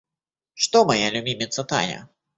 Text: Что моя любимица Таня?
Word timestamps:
Что 0.55 0.83
моя 0.83 1.11
любимица 1.11 1.63
Таня? 1.63 2.09